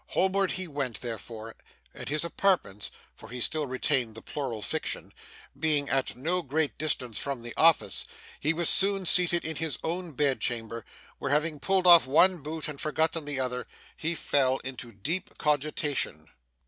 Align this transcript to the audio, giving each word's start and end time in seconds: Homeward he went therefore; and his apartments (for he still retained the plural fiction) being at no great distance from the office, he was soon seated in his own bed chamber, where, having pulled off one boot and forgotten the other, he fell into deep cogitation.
Homeward 0.17 0.53
he 0.53 0.67
went 0.67 1.01
therefore; 1.01 1.55
and 1.93 2.09
his 2.09 2.25
apartments 2.25 2.89
(for 3.13 3.29
he 3.29 3.39
still 3.39 3.67
retained 3.67 4.15
the 4.15 4.21
plural 4.23 4.63
fiction) 4.63 5.13
being 5.59 5.87
at 5.91 6.15
no 6.15 6.41
great 6.41 6.75
distance 6.79 7.19
from 7.19 7.43
the 7.43 7.53
office, 7.55 8.05
he 8.39 8.51
was 8.51 8.67
soon 8.67 9.05
seated 9.05 9.45
in 9.45 9.57
his 9.57 9.77
own 9.83 10.13
bed 10.13 10.39
chamber, 10.41 10.83
where, 11.19 11.29
having 11.29 11.59
pulled 11.59 11.85
off 11.85 12.07
one 12.07 12.39
boot 12.39 12.67
and 12.67 12.81
forgotten 12.81 13.25
the 13.25 13.39
other, 13.39 13.67
he 13.95 14.15
fell 14.15 14.57
into 14.63 14.91
deep 14.91 15.37
cogitation. 15.37 16.29